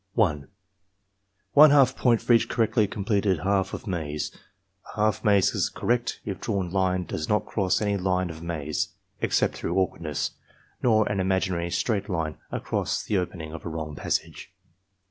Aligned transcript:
One 0.15 0.47
half 1.55 1.95
point 1.95 2.23
for 2.23 2.33
each 2.33 2.49
correctly 2.49 2.87
completed 2.87 3.41
half 3.41 3.71
of 3.75 3.85
maze. 3.85 4.35
A 4.87 4.95
half 4.95 5.23
maze 5.23 5.53
is 5.53 5.69
correct 5.69 6.21
if 6.25 6.41
drawn 6.41 6.71
line 6.71 7.03
does 7.05 7.29
not 7.29 7.45
cross 7.45 7.83
any 7.83 7.97
line 7.97 8.31
of 8.31 8.41
maze 8.41 8.93
(except 9.21 9.53
through 9.53 9.77
awkwardness) 9.77 10.31
nor 10.81 11.07
an 11.07 11.19
imaginary 11.19 11.69
straight 11.69 12.09
line 12.09 12.39
across 12.51 13.03
the 13.03 13.19
opening 13.19 13.53
of 13.53 13.63
a 13.63 13.69
wrong 13.69 13.95
passage. 13.95 14.51